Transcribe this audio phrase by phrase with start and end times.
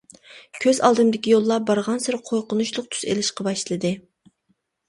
[0.63, 3.93] كۆز ئالدىمدىكى يوللار بارغانسېرى قورقۇنچلۇق تۈس ئېلىشقا باشلىدى.